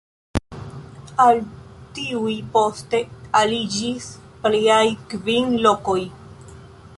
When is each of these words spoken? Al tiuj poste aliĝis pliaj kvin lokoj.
Al 1.25 1.41
tiuj 1.97 2.33
poste 2.55 3.03
aliĝis 3.41 4.09
pliaj 4.47 4.83
kvin 5.13 5.55
lokoj. 5.69 6.01